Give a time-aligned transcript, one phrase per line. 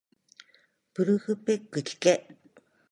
[0.95, 2.35] ブルフペックきけ